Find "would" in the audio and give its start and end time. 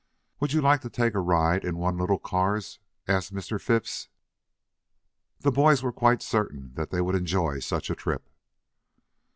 0.39-0.51, 7.01-7.13